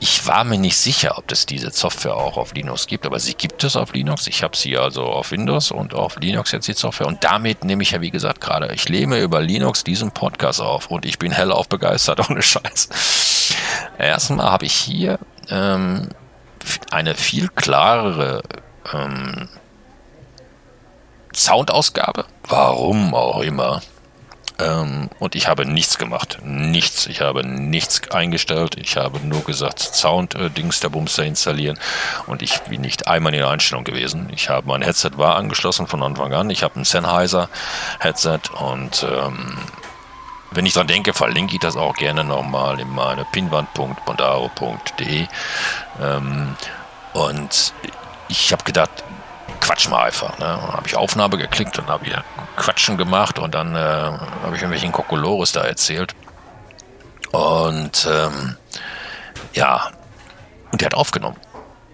[0.00, 3.34] ich war mir nicht sicher, ob es diese Software auch auf Linux gibt, aber sie
[3.34, 4.26] gibt es auf Linux.
[4.26, 7.06] Ich habe sie also auf Windows und auf Linux jetzt die Software.
[7.06, 10.90] Und damit nehme ich ja, wie gesagt, gerade, ich lehme über Linux diesen Podcast auf
[10.90, 13.54] und ich bin hellauf begeistert, ohne Scheiß.
[13.98, 15.18] Erstmal habe ich hier
[15.50, 16.08] ähm,
[16.90, 18.42] eine viel klarere
[18.94, 19.50] ähm,
[21.34, 22.24] Soundausgabe.
[22.48, 23.82] Warum auch immer.
[24.60, 26.38] Ähm, und ich habe nichts gemacht.
[26.44, 27.06] Nichts.
[27.06, 28.76] Ich habe nichts eingestellt.
[28.78, 31.78] Ich habe nur gesagt, Sound-Dings äh, der Bumster installieren.
[32.26, 34.28] Und ich bin nicht einmal in der Einstellung gewesen.
[34.32, 36.50] Ich habe mein Headset war angeschlossen von Anfang an.
[36.50, 39.56] Ich habe ein Sennheiser-Headset und ähm,
[40.52, 45.28] wenn ich dran denke, verlinke ich das auch gerne nochmal in meine pinwand.bondaro.de.
[46.02, 46.56] Ähm,
[47.12, 47.72] und
[48.28, 48.90] ich habe gedacht,
[49.60, 50.38] quatsch mal einfach.
[50.38, 50.46] Ne?
[50.46, 52.24] Dann habe ich Aufnahme geklickt und habe hier
[52.56, 56.14] Quatschen gemacht und dann äh, habe ich irgendwelchen Kokolores da erzählt.
[57.32, 58.56] Und ähm,
[59.54, 59.90] ja,
[60.72, 61.36] und der hat aufgenommen.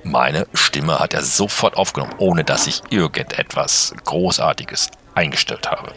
[0.03, 5.93] Meine Stimme hat er sofort aufgenommen, ohne dass ich irgendetwas Großartiges eingestellt habe.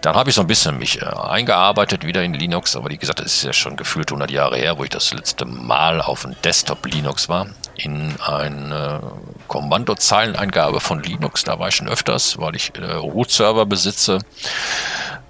[0.00, 3.20] Dann habe ich so ein bisschen mich äh, eingearbeitet wieder in Linux, aber wie gesagt,
[3.20, 6.36] das ist ja schon gefühlt 100 Jahre her, wo ich das letzte Mal auf einem
[6.42, 7.48] Desktop Linux war.
[7.76, 9.00] In eine
[9.48, 14.20] Kommandozeileneingabe von Linux, da war ich schon öfters, weil ich äh, Root-Server besitze.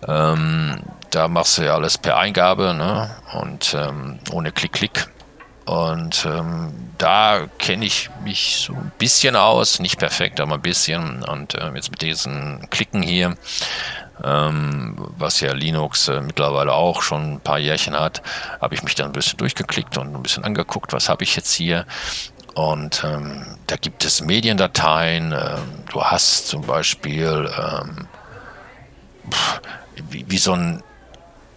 [0.07, 3.11] Ähm, da machst du ja alles per Eingabe ne?
[3.41, 5.09] und ähm, ohne Klick-Klick.
[5.65, 11.25] Und ähm, da kenne ich mich so ein bisschen aus, nicht perfekt, aber ein bisschen.
[11.25, 13.37] Und äh, jetzt mit diesen Klicken hier,
[14.25, 18.23] ähm, was ja Linux äh, mittlerweile auch schon ein paar Jährchen hat,
[18.61, 21.53] habe ich mich dann ein bisschen durchgeklickt und ein bisschen angeguckt, was habe ich jetzt
[21.53, 21.87] hier.
[22.55, 25.33] Und ähm, da gibt es Mediendateien.
[25.33, 28.09] Ähm, du hast zum Beispiel ähm,
[30.09, 30.83] wie, wie so ein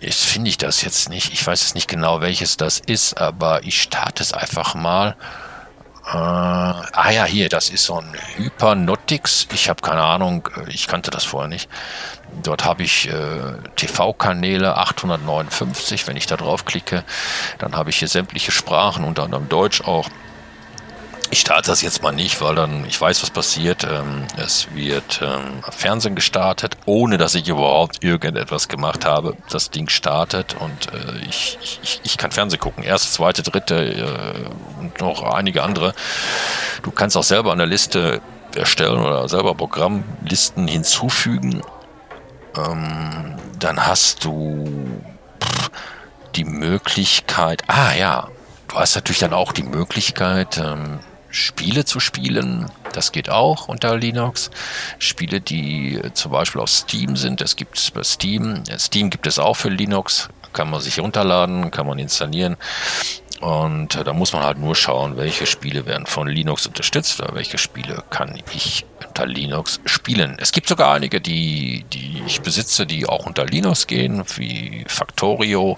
[0.01, 1.33] Jetzt finde ich das jetzt nicht.
[1.33, 5.17] Ich weiß jetzt nicht genau, welches das ist, aber ich starte es einfach mal.
[6.07, 9.47] Äh, ah ja, hier, das ist so ein Hypernotix.
[9.53, 11.69] Ich habe keine Ahnung, ich kannte das vorher nicht.
[12.43, 13.13] Dort habe ich äh,
[13.75, 16.07] TV-Kanäle 859.
[16.07, 17.03] Wenn ich da drauf klicke,
[17.57, 20.09] dann habe ich hier sämtliche Sprachen, unter anderem Deutsch auch.
[21.31, 23.83] Ich starte das jetzt mal nicht, weil dann ich weiß, was passiert.
[23.83, 29.35] Ähm, es wird ähm, Fernsehen gestartet, ohne dass ich überhaupt irgendetwas gemacht habe.
[29.51, 32.83] Das Ding startet und äh, ich, ich, ich kann Fernsehen gucken.
[32.83, 35.93] Erste, zweite, dritte äh, und noch einige andere.
[36.81, 38.21] Du kannst auch selber eine Liste
[38.55, 41.61] erstellen oder selber Programmlisten hinzufügen.
[42.55, 45.01] Ähm, dann hast du
[46.35, 47.63] die Möglichkeit.
[47.67, 48.29] Ah ja,
[48.67, 50.99] du hast natürlich dann auch die Möglichkeit, ähm,
[51.31, 52.71] Spiele zu spielen.
[52.93, 54.49] Das geht auch unter Linux.
[54.97, 57.41] Spiele, die äh, zum Beispiel auf Steam sind.
[57.41, 58.63] Es gibt es bei Steam.
[58.77, 60.29] Steam gibt es auch für Linux.
[60.53, 62.57] Kann man sich runterladen, kann man installieren.
[63.39, 67.33] Und äh, da muss man halt nur schauen, welche Spiele werden von Linux unterstützt oder
[67.33, 70.37] welche Spiele kann ich unter Linux spielen.
[70.39, 75.77] Es gibt sogar einige, die, die ich besitze, die auch unter Linux gehen, wie Factorio.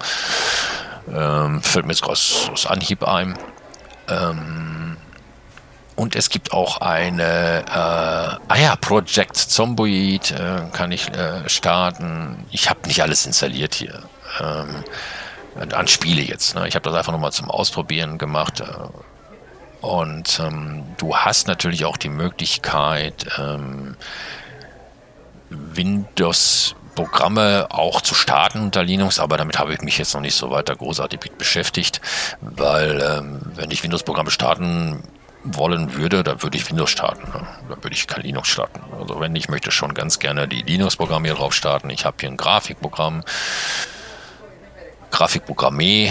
[1.14, 3.38] Ähm, fällt mir jetzt aus, Anhieb ein.
[4.10, 4.98] Ähm,
[5.96, 12.46] und es gibt auch eine, äh, ah ja, Project Zomboid äh, kann ich äh, starten.
[12.50, 14.02] Ich habe nicht alles installiert hier.
[14.40, 14.84] Ähm,
[15.74, 16.56] an Spiele jetzt.
[16.56, 16.68] Ne?
[16.68, 18.62] Ich habe das einfach nochmal zum Ausprobieren gemacht.
[18.62, 18.66] Äh,
[19.86, 23.96] und ähm, du hast natürlich auch die Möglichkeit, ähm,
[25.50, 30.36] Windows Programme auch zu starten unter Linux, aber damit habe ich mich jetzt noch nicht
[30.36, 32.02] so weiter großartig beschäftigt,
[32.42, 35.04] weil ähm, wenn ich Windows-Programme starten
[35.44, 37.24] wollen würde, dann würde ich Windows starten.
[37.32, 37.48] Ne?
[37.70, 38.82] Da würde ich kein Linux starten.
[39.00, 41.90] Also wenn ich möchte schon ganz gerne die Linux-Programme hier drauf starten.
[41.90, 43.24] Ich habe hier ein Grafikprogramm,
[45.12, 46.08] Grafikprogramme,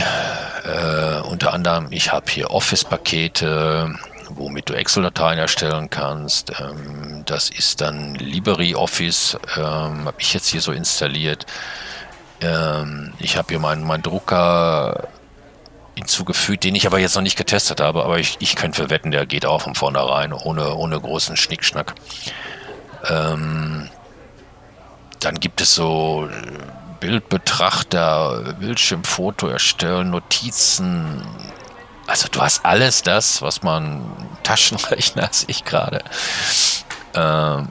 [0.64, 1.88] äh, unter anderem.
[1.90, 3.94] Ich habe hier Office-Pakete,
[4.30, 6.52] womit du Excel-Dateien erstellen kannst.
[6.60, 11.46] Ähm, das ist dann LibreOffice, ähm, habe ich jetzt hier so installiert.
[12.40, 15.08] Ähm, ich habe hier meinen mein Drucker
[15.96, 19.26] hinzugefügt, den ich aber jetzt noch nicht getestet habe, aber ich, ich könnte wetten, der
[19.26, 21.94] geht auch von vornherein, ohne, ohne großen Schnickschnack.
[23.08, 23.88] Ähm,
[25.20, 26.28] dann gibt es so
[27.00, 31.26] Bildbetrachter, Bildschirmfoto erstellen, Notizen.
[32.06, 34.02] Also du hast alles das, was man
[34.42, 36.02] Taschenrechner sehe ich gerade.
[37.14, 37.68] Ähm,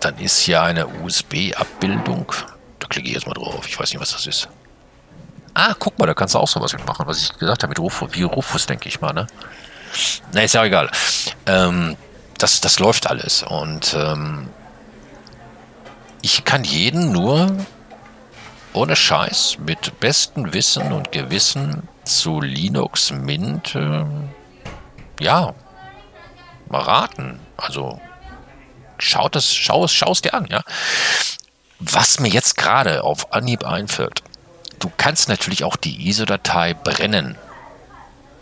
[0.00, 2.32] dann ist hier eine USB-Abbildung.
[2.78, 3.66] Da klicke ich jetzt mal drauf.
[3.66, 4.48] Ich weiß nicht, was das ist.
[5.54, 8.10] Ah, guck mal, da kannst du auch sowas mitmachen, was ich gesagt habe mit Rufus,
[8.12, 9.26] wie Rufus, denke ich mal, ne?
[10.32, 10.90] Na, ist ja egal.
[11.46, 11.96] Ähm,
[12.38, 14.48] das, das läuft alles und ähm,
[16.22, 17.54] ich kann jeden nur
[18.72, 24.04] ohne Scheiß mit bestem Wissen und Gewissen zu Linux Mint äh,
[25.20, 25.54] ja
[26.68, 27.40] mal raten.
[27.56, 28.00] Also
[28.98, 30.62] schau es, schau es dir an, ja.
[31.78, 34.22] Was mir jetzt gerade auf Anhieb einfällt,
[34.82, 37.38] Du kannst natürlich auch die ISO-Datei brennen.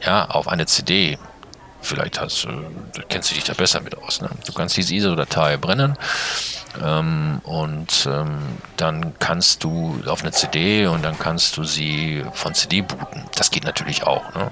[0.03, 1.19] Ja, auf eine CD.
[1.83, 4.21] Vielleicht hast, äh, kennst du dich da besser mit aus.
[4.21, 4.31] Ne?
[4.47, 5.97] Du kannst diese ISO-Datei brennen
[6.83, 8.39] ähm, und ähm,
[8.77, 13.25] dann kannst du auf eine CD und dann kannst du sie von CD booten.
[13.35, 14.35] Das geht natürlich auch.
[14.35, 14.51] Ne?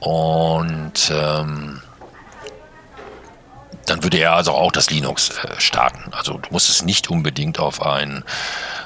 [0.00, 1.80] Und ähm,
[3.86, 6.12] dann würde er also auch das Linux äh, starten.
[6.12, 8.24] Also du musst es nicht unbedingt auf ein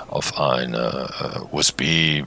[0.09, 2.25] auf eine äh, USB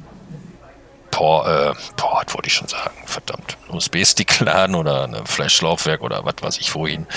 [1.12, 6.36] Port, äh, Port wollte ich schon sagen, verdammt, USB-Stick laden oder ein Flash-Laufwerk oder was
[6.42, 7.08] weiß ich wohin.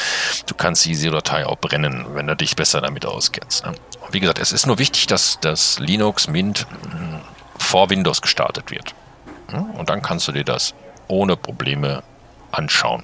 [0.46, 3.66] Du kannst diese Datei auch brennen, wenn du dich besser damit auskennst.
[3.66, 3.74] Ne?
[4.12, 6.66] wie gesagt, es ist nur wichtig, dass das Linux Mint
[7.54, 8.94] bevor Windows gestartet wird.
[9.52, 10.74] Und dann kannst du dir das
[11.08, 12.02] ohne Probleme
[12.50, 13.02] anschauen.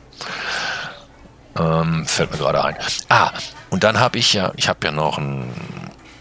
[1.59, 2.77] Ähm, fällt mir gerade ein.
[3.09, 3.33] Ah,
[3.71, 5.53] und dann habe ich ja, ich habe ja noch einen,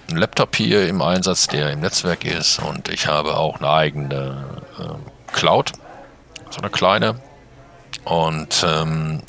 [0.07, 4.61] einen, Laptop hier im Einsatz, der im Netzwerk ist und ich habe auch eine eigene
[4.79, 5.73] äh, Cloud,
[6.49, 7.19] so eine kleine.
[8.05, 9.21] Und ähm,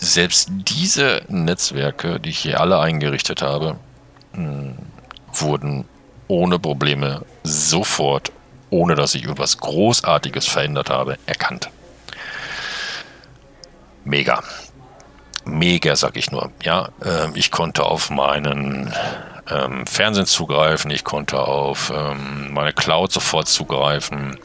[0.00, 3.76] selbst diese Netzwerke, die ich hier alle eingerichtet habe,
[4.32, 4.78] mh, hm,
[5.32, 5.84] wurden
[6.28, 8.32] ohne Probleme sofort,
[8.70, 11.68] ohne dass ich irgendwas Großartiges verändert habe, erkannt.
[14.04, 14.42] Mega.
[15.44, 16.50] Mega, sag ich nur.
[16.62, 18.92] Ja, äh, ich konnte auf meinen
[19.50, 24.38] ähm, Fernsehen zugreifen, ich konnte auf ähm, meine Cloud sofort zugreifen,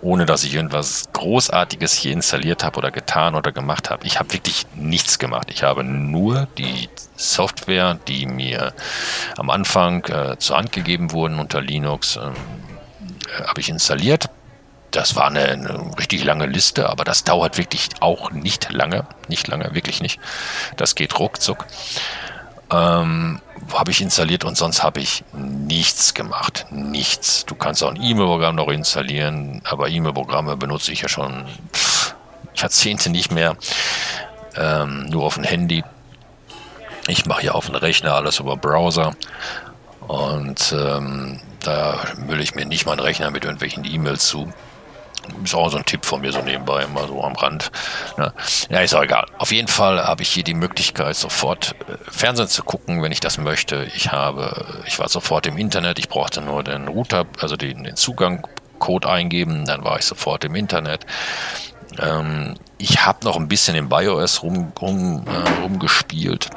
[0.00, 4.06] ohne dass ich irgendwas Großartiges hier installiert habe oder getan oder gemacht habe.
[4.06, 5.48] Ich habe wirklich nichts gemacht.
[5.50, 8.72] Ich habe nur die Software, die mir
[9.36, 12.34] am Anfang äh, zur Hand gegeben wurden unter Linux, ähm,
[13.38, 14.26] äh, habe ich installiert.
[14.92, 19.06] Das war eine, eine, richtig lange Liste, aber das dauert wirklich auch nicht lange.
[19.28, 20.20] Nicht lange, wirklich nicht.
[20.76, 21.66] Das geht ruckzuck.
[22.70, 23.40] Ähm,
[23.72, 26.66] habe ich installiert und sonst habe ich nichts gemacht.
[26.70, 27.44] Nichts.
[27.46, 31.46] Du kannst auch ein E-Mail-Programm noch installieren, aber E-Mail-Programme benutze ich ja schon
[32.54, 33.56] Jahrzehnte nicht mehr.
[34.56, 35.84] Ähm, nur auf dem Handy.
[37.08, 39.14] Ich mache ja auf dem Rechner alles über Browser.
[40.08, 44.52] Und ähm, da mülle ich mir nicht meinen Rechner mit irgendwelchen E-Mails zu.
[45.44, 47.70] Ist auch so ein Tipp von mir so nebenbei, mal so am Rand.
[48.16, 48.32] Ne?
[48.68, 49.26] Ja, ist auch egal.
[49.38, 53.20] Auf jeden Fall habe ich hier die Möglichkeit, sofort äh, Fernsehen zu gucken, wenn ich
[53.20, 53.86] das möchte.
[53.94, 57.96] Ich habe, ich war sofort im Internet, ich brauchte nur den Router, also den, den
[57.96, 61.06] Zugangcode eingeben, dann war ich sofort im Internet.
[61.98, 66.50] Ähm, ich habe noch ein bisschen im BIOS rum, rum, äh, rumgespielt.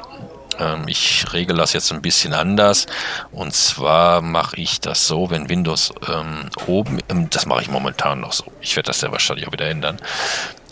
[0.58, 2.86] Ähm, ich regel das jetzt ein bisschen anders.
[3.32, 8.20] Und zwar mache ich das so, wenn Windows ähm, oben, ähm, das mache ich momentan
[8.20, 8.44] noch so.
[8.60, 9.98] Ich werde das ja wahrscheinlich auch wieder ändern.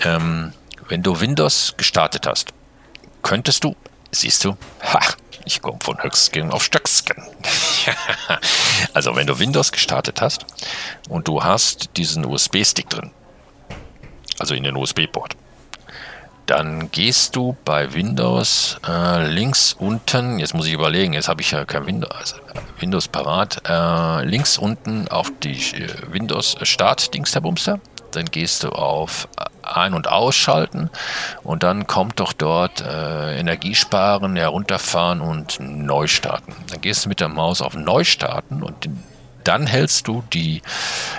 [0.00, 0.52] Ähm,
[0.88, 2.52] wenn du Windows gestartet hast,
[3.22, 3.76] könntest du,
[4.10, 5.00] siehst du, ha,
[5.44, 7.22] ich komme von Höchstscan auf Stöckscan.
[8.94, 10.44] also wenn du Windows gestartet hast
[11.08, 13.10] und du hast diesen USB-Stick drin,
[14.38, 15.36] also in den USB-Port,
[16.48, 21.50] dann gehst du bei Windows äh, links unten, jetzt muss ich überlegen, jetzt habe ich
[21.50, 22.36] ja kein Windows, also
[22.80, 27.80] Windows parat, äh, links unten auf die äh, Windows Start Dings der Bumster,
[28.12, 29.28] dann gehst du auf
[29.62, 30.88] ein- und ausschalten
[31.42, 36.54] und dann kommt doch dort äh, Energiesparen, herunterfahren und neu starten.
[36.70, 39.02] Dann gehst du mit der Maus auf Neu starten und den
[39.44, 40.62] dann hältst du die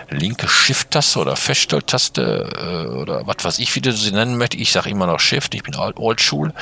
[0.10, 4.62] linke Shift-Taste oder Feststelltaste äh, oder was weiß ich, wie du sie nennen möchtest.
[4.62, 6.54] Ich sage immer noch Shift, ich bin oldschool,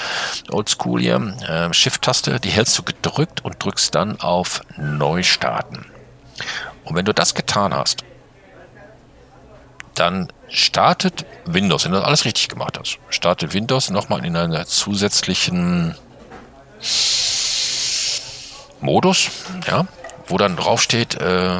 [0.49, 1.15] oldschool hier.
[1.47, 5.85] Äh, Shift-Taste, die hältst du gedrückt und drückst dann auf Neu starten.
[6.83, 8.03] Und wenn du das getan hast,
[9.95, 15.95] dann startet Windows, wenn du alles richtig gemacht hast, startet Windows nochmal in einer zusätzlichen
[18.79, 19.29] Modus,
[19.67, 19.87] ja,
[20.27, 21.59] wo dann draufsteht, äh,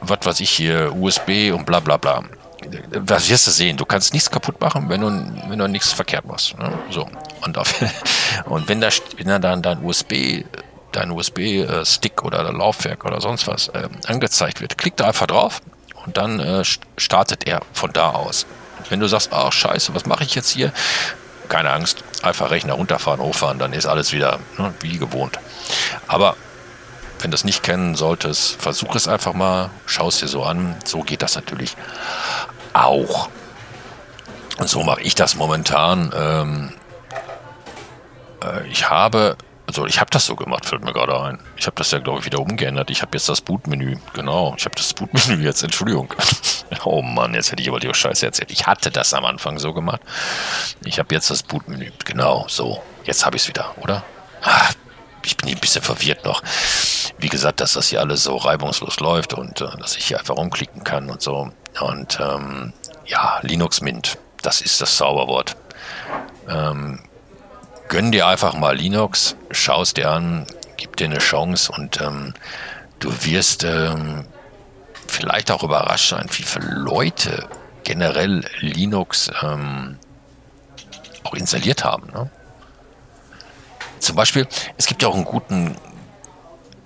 [0.00, 2.22] was weiß ich hier, USB und bla bla bla.
[2.90, 3.76] Das wirst du sehen.
[3.76, 5.08] Du kannst nichts kaputt machen, wenn du,
[5.48, 6.58] wenn du nichts verkehrt machst.
[6.58, 6.72] Ne?
[6.90, 7.08] So.
[7.42, 7.74] Und, auf,
[8.44, 10.44] und wenn, da, wenn dann dein USB,
[10.92, 15.62] dein USB-Stick oder der Laufwerk oder sonst was äh, angezeigt wird, klick da einfach drauf
[16.04, 16.64] und dann äh,
[16.96, 18.46] startet er von da aus.
[18.88, 20.72] Wenn du sagst, ach scheiße, was mache ich jetzt hier?
[21.48, 25.38] Keine Angst, einfach Rechner runterfahren, hochfahren, dann ist alles wieder ne, wie gewohnt.
[26.06, 26.36] Aber
[27.22, 30.76] wenn du es nicht kennen solltest, versuch es einfach mal, schau es dir so an.
[30.84, 31.76] So geht das natürlich
[32.72, 33.28] auch.
[34.58, 36.12] Und so mache ich das momentan.
[36.14, 36.72] Ähm,
[38.44, 41.38] äh, ich habe, also ich habe das so gemacht, fällt mir gerade ein.
[41.56, 42.90] Ich habe das ja, glaube ich, wieder umgeändert.
[42.90, 44.54] Ich habe jetzt das Bootmenü, genau.
[44.56, 46.12] Ich habe das Bootmenü jetzt, Entschuldigung.
[46.84, 48.50] oh Mann, jetzt hätte ich aber die Scheiße erzählt.
[48.50, 50.00] Ich hatte das am Anfang so gemacht.
[50.84, 52.82] Ich habe jetzt das Bootmenü, genau, so.
[53.04, 54.04] Jetzt habe ich es wieder, oder?
[54.42, 54.68] Ah,
[55.24, 56.42] ich bin ein bisschen verwirrt noch.
[57.18, 60.36] Wie gesagt, dass das hier alles so reibungslos läuft und äh, dass ich hier einfach
[60.36, 61.50] rumklicken kann und so.
[61.80, 62.72] Und ähm,
[63.06, 65.56] ja, Linux Mint, das ist das Zauberwort.
[66.48, 67.00] Ähm,
[67.88, 70.46] gönn dir einfach mal Linux, schau es dir an,
[70.76, 72.34] gib dir eine Chance und ähm,
[73.00, 74.26] du wirst ähm,
[75.06, 77.48] vielleicht auch überrascht sein, wie viele Leute
[77.84, 79.98] generell Linux ähm,
[81.24, 82.06] auch installiert haben.
[82.12, 82.30] Ne?
[84.10, 85.76] Zum Beispiel, es gibt ja auch einen guten,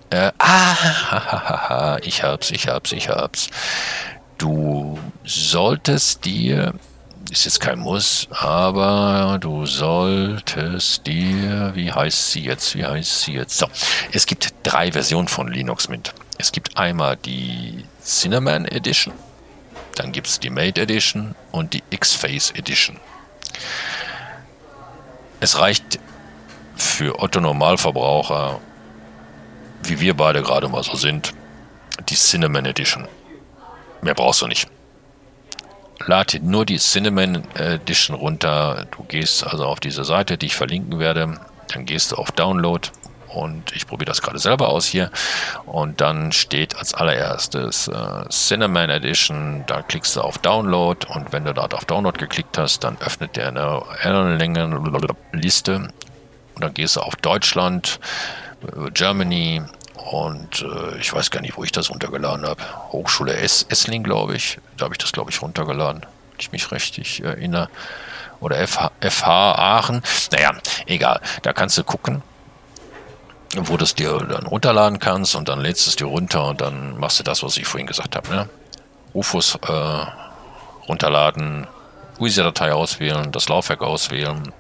[0.09, 3.51] Äh, ah, ich hab's, ich hab's, ich hab's.
[4.39, 6.73] Du solltest dir,
[7.29, 13.33] ist jetzt kein Muss, aber du solltest dir, wie heißt sie jetzt, wie heißt sie
[13.33, 13.55] jetzt?
[13.59, 13.67] So,
[14.13, 16.15] es gibt drei Versionen von Linux Mint.
[16.39, 19.13] Es gibt einmal die Cinnamon Edition
[19.95, 22.99] dann gibt es die Mate Edition und die X-Face Edition.
[25.39, 25.99] Es reicht
[26.75, 28.59] für Otto Normalverbraucher,
[29.83, 31.33] wie wir beide gerade mal so sind,
[32.09, 33.07] die Cinnamon Edition.
[34.01, 34.67] Mehr brauchst du nicht.
[36.05, 38.87] Lade nur die Cinnamon Edition runter.
[38.91, 41.39] Du gehst also auf diese Seite, die ich verlinken werde.
[41.67, 42.89] Dann gehst du auf Download
[43.33, 45.11] und ich probiere das gerade selber aus hier.
[45.65, 49.63] Und dann steht als allererstes äh, Cinnamon Edition.
[49.67, 53.35] Da klickst du auf Download und wenn du dort auf Download geklickt hast, dann öffnet
[53.35, 53.83] der eine
[55.31, 57.99] Liste und dann gehst du auf Deutschland,
[58.63, 59.61] äh, Germany
[59.95, 62.61] und äh, ich weiß gar nicht, wo ich das runtergeladen habe.
[62.91, 64.59] Hochschule es Essling, glaube ich.
[64.77, 67.69] Da habe ich das, glaube ich, runtergeladen, wenn ich mich richtig erinnere.
[68.39, 70.01] Oder FH, FH Aachen.
[70.31, 70.51] Naja,
[70.87, 71.21] egal.
[71.43, 72.23] Da kannst du gucken
[73.55, 76.61] wo du es dir dann runterladen kannst und dann lädst du es dir runter und
[76.61, 78.29] dann machst du das, was ich vorhin gesagt habe.
[78.29, 78.49] Ne?
[79.13, 80.05] UFOs äh,
[80.87, 81.67] runterladen,
[82.19, 84.53] UISA-Datei auswählen, das Laufwerk auswählen,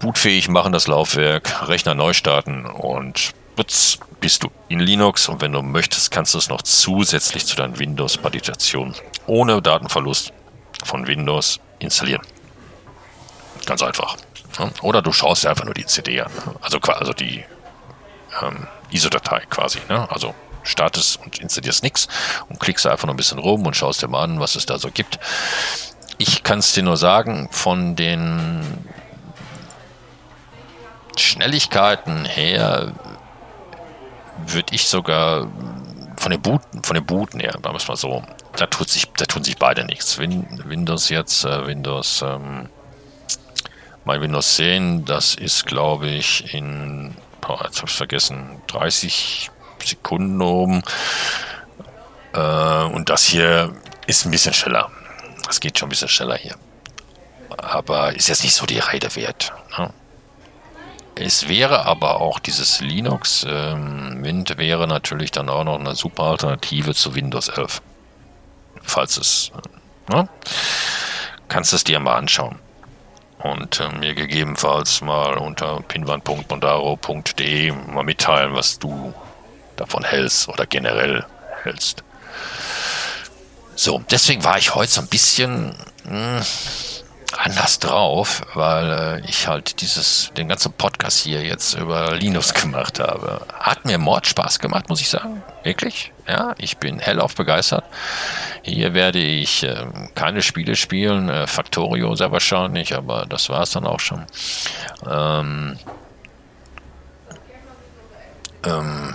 [0.00, 5.52] bootfähig machen das Laufwerk, Rechner neu starten und putz, bist du in Linux und wenn
[5.52, 8.94] du möchtest, kannst du es noch zusätzlich zu deinen Windows-Partitionen
[9.26, 10.32] ohne Datenverlust
[10.84, 12.22] von Windows installieren.
[13.66, 14.16] Ganz einfach.
[14.82, 16.30] Oder du schaust dir einfach nur die CD an.
[16.60, 17.44] Also, also die
[18.42, 19.78] ähm, ISO-Datei quasi.
[19.88, 20.10] Ne?
[20.10, 22.08] Also startest und installierst nichts
[22.48, 24.78] und klickst einfach noch ein bisschen rum und schaust dir mal an, was es da
[24.78, 25.18] so gibt.
[26.18, 28.62] Ich kann es dir nur sagen, von den
[31.16, 32.92] Schnelligkeiten her
[34.46, 35.48] würde ich sogar
[36.16, 38.22] von den Booten, von den Booten her, wir es mal so,
[38.56, 40.18] da tut sich, da tun sich beide nichts.
[40.18, 42.68] Win, Windows jetzt, äh, Windows ähm,
[44.04, 49.50] mein Windows 10, das ist, glaube ich, in, boah, jetzt ich vergessen, 30
[49.84, 50.82] Sekunden oben.
[52.32, 53.74] Äh, und das hier
[54.06, 54.90] ist ein bisschen schneller.
[55.46, 56.56] Das geht schon ein bisschen schneller hier.
[57.56, 59.52] Aber ist jetzt nicht so die Rede wert.
[59.76, 59.92] Ne?
[61.16, 66.24] Es wäre aber auch dieses Linux ähm, Mint wäre natürlich dann auch noch eine super
[66.24, 67.82] Alternative zu Windows 11.
[68.82, 69.52] Falls es,
[70.08, 70.28] ne?
[71.48, 72.58] kannst du es dir mal anschauen
[73.42, 79.14] und äh, mir gegebenenfalls mal unter pinwand.mondaro.de mal mitteilen, was du
[79.76, 81.24] davon hältst oder generell
[81.62, 82.04] hältst.
[83.74, 85.74] So, deswegen war ich heute so ein bisschen
[86.04, 86.42] mh, hm,
[87.38, 93.00] anders drauf, weil äh, ich halt dieses, den ganzen Podcast hier jetzt über Linux gemacht
[93.00, 93.46] habe.
[93.58, 95.42] Hat mir Mord Spaß gemacht, muss ich sagen.
[95.62, 96.12] Wirklich.
[96.30, 97.84] Ja, ich bin hellauf begeistert.
[98.62, 103.70] Hier werde ich äh, keine Spiele spielen, äh, Factorio sehr wahrscheinlich, aber das war es
[103.70, 104.24] dann auch schon.
[105.10, 105.76] Ähm,
[108.64, 109.14] ähm,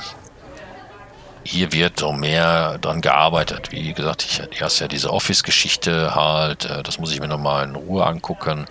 [1.46, 3.72] hier wird so mehr dran gearbeitet.
[3.72, 7.64] Wie gesagt, ich, du hast ja diese Office-Geschichte halt, äh, das muss ich mir nochmal
[7.64, 8.66] in Ruhe angucken.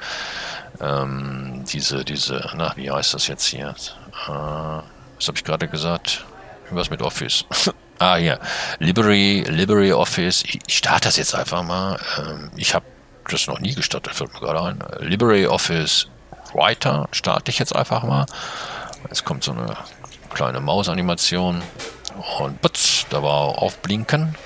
[0.83, 3.69] Ähm, diese, diese, na, wie heißt das jetzt hier?
[3.69, 6.27] Äh, was habe ich gerade gesagt?
[6.71, 7.47] Was mit Office?
[7.99, 8.41] Ah, hier.
[8.79, 10.43] Library, Library Office.
[10.45, 11.99] Ich, starte das jetzt einfach mal.
[12.19, 12.85] Ähm, ich habe
[13.29, 14.85] das noch nie gestartet, fällt mir gerade ein.
[15.01, 16.09] Library Office
[16.53, 18.27] Writer starte ich jetzt einfach mal.
[19.09, 19.77] Jetzt kommt so eine
[20.33, 21.63] kleine Mausanimation.
[22.39, 24.37] Und putz, da war Aufblinken.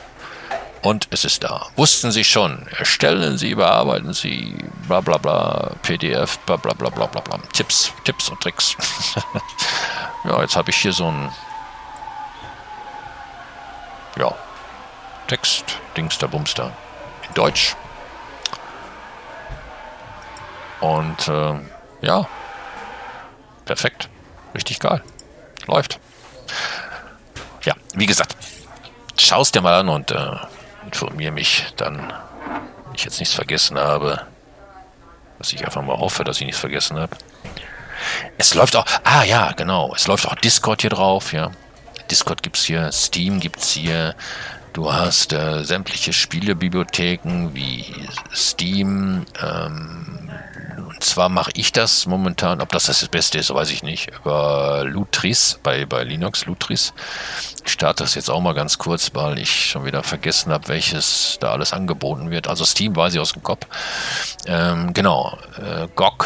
[0.82, 1.66] Und es ist da.
[1.76, 2.66] Wussten Sie schon.
[2.78, 4.54] Erstellen Sie, bearbeiten Sie,
[4.86, 7.38] bla bla bla, PDF, bla bla bla bla bla bla.
[7.52, 8.76] Tipps, Tipps und Tricks.
[10.24, 11.30] ja, jetzt habe ich hier so ein
[14.18, 14.34] ja,
[15.26, 16.72] Text, Dingster, Bumster
[17.28, 17.76] in Deutsch.
[20.80, 21.54] Und äh,
[22.00, 22.26] ja,
[23.64, 24.08] perfekt.
[24.54, 25.02] Richtig geil.
[25.66, 26.00] Läuft.
[27.64, 28.36] ja, wie gesagt,
[29.18, 30.36] schaust dir mal an und äh,
[30.84, 32.12] informiere mich dann,
[32.86, 34.26] wenn ich jetzt nichts vergessen habe.
[35.38, 37.16] Was ich einfach mal hoffe, dass ich nichts vergessen habe.
[38.38, 41.50] Es läuft auch, ah ja, genau, es läuft auch Discord hier drauf, ja.
[42.10, 44.14] Discord gibt's hier, Steam gibt's hier,
[44.78, 47.84] Du hast äh, sämtliche Spielebibliotheken wie
[48.32, 49.26] Steam.
[49.42, 50.30] Ähm,
[50.86, 54.84] und zwar mache ich das momentan, ob das das Beste ist, weiß ich nicht, über
[54.86, 56.94] Lutris, bei, bei Linux, Lutris.
[57.64, 61.38] Ich starte das jetzt auch mal ganz kurz, weil ich schon wieder vergessen habe, welches
[61.40, 62.46] da alles angeboten wird.
[62.46, 63.66] Also Steam weiß ich aus dem Kopf.
[64.46, 66.24] Ähm, genau, äh, GOG,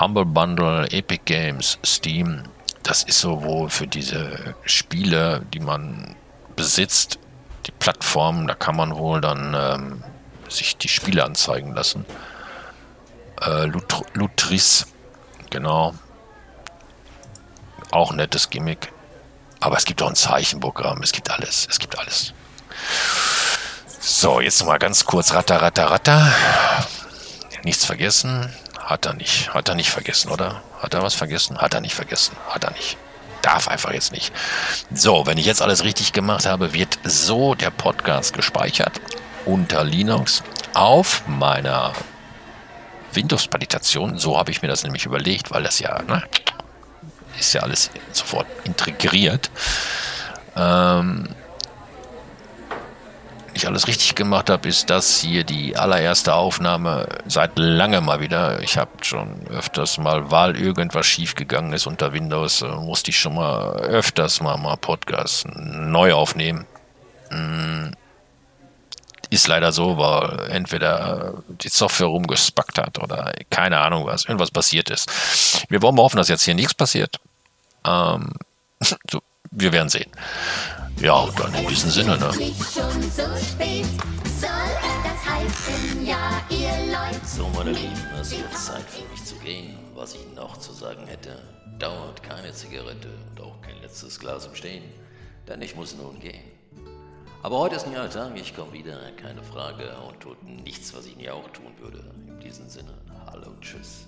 [0.00, 2.44] Humble Bundle, Epic Games, Steam.
[2.82, 6.16] Das ist so wohl für diese Spiele, die man
[6.56, 7.18] besitzt,
[7.66, 10.04] die Plattform, da kann man wohl dann ähm,
[10.48, 12.06] sich die Spiele anzeigen lassen.
[13.42, 14.86] Äh, Lut Lutris,
[15.50, 15.94] genau.
[17.90, 18.92] Auch nettes Gimmick.
[19.60, 22.32] Aber es gibt auch ein Zeichenprogramm, es gibt alles, es gibt alles.
[24.00, 26.32] So, jetzt nochmal ganz kurz Ratter, Ratter, Ratter.
[27.64, 28.52] Nichts vergessen.
[28.78, 29.52] Hat er nicht.
[29.52, 30.62] Hat er nicht vergessen, oder?
[30.80, 31.58] Hat er was vergessen?
[31.58, 32.36] Hat er nicht vergessen.
[32.48, 32.96] Hat er nicht
[33.42, 34.32] darf einfach jetzt nicht.
[34.92, 39.00] So, wenn ich jetzt alles richtig gemacht habe, wird so der Podcast gespeichert
[39.46, 40.42] unter Linux
[40.74, 41.92] auf meiner
[43.12, 44.18] Windows-Präditation.
[44.18, 46.22] So habe ich mir das nämlich überlegt, weil das ja, ne,
[47.38, 49.50] ist ja alles sofort integriert.
[50.56, 51.28] Ähm,
[53.60, 58.62] ich alles richtig gemacht habe, ist das hier die allererste Aufnahme seit langem mal wieder.
[58.62, 63.34] Ich habe schon öfters mal, weil irgendwas schiefgegangen ist unter Windows, äh, musste ich schon
[63.34, 66.66] mal öfters mal, mal Podcasts neu aufnehmen.
[67.28, 67.92] Hm,
[69.28, 74.88] ist leider so, weil entweder die Software rumgespackt hat oder keine Ahnung was, irgendwas passiert
[74.88, 75.66] ist.
[75.68, 77.20] Wir wollen mal hoffen, dass jetzt hier nichts passiert.
[77.84, 78.32] Ähm,
[79.10, 80.10] so, wir werden sehen.
[81.00, 82.30] Ja, und dann in diesem Sinne, ne?
[87.24, 89.78] So, meine Lieben, es wird Zeit für mich zu gehen.
[89.94, 91.40] Was ich noch zu sagen hätte,
[91.78, 94.84] dauert keine Zigarette und auch kein letztes Glas im Stehen,
[95.48, 96.44] denn ich muss nun gehen.
[97.42, 101.16] Aber heute ist ein Alltag, ich komme wieder, keine Frage, und tut nichts, was ich
[101.16, 102.04] nie auch tun würde.
[102.28, 102.92] In diesem Sinne,
[103.26, 104.06] hallo, tschüss.